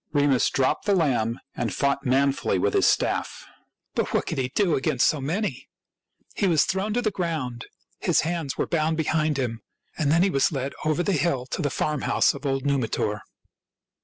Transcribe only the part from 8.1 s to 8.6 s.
hands